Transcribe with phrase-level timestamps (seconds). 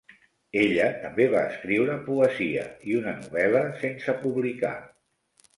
[0.61, 2.63] Ella també va escriure poesia
[2.93, 4.77] i una novel·la sense publicar.